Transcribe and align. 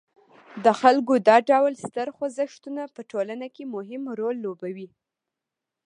د 0.65 0.67
خلکو 0.81 1.13
دا 1.27 1.37
ډول 1.49 1.73
ستر 1.85 2.07
خوځښتونه 2.15 2.81
په 2.95 3.01
ټولنه 3.11 3.47
کې 3.55 3.63
مهم 3.75 4.03
رول 4.19 4.35
لوبوي. 4.45 4.87